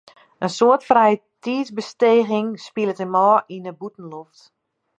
In 0.45 0.51
soad 0.57 0.81
frijetiidsbesteging 0.89 2.49
spilet 2.65 3.01
him 3.03 3.15
ôf 3.27 3.41
yn 3.55 3.65
de 3.67 3.73
bûtenloft. 3.79 4.41